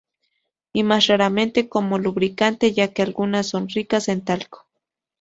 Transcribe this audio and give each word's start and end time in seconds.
Y 0.73 0.81
más 0.81 1.05
raramente 1.05 1.69
como 1.69 1.99
lubricantes, 1.99 2.73
ya 2.73 2.91
que 2.91 3.03
algunas 3.03 3.45
son 3.47 3.69
ricas 3.69 4.07
en 4.07 4.25
talco. 4.25 4.65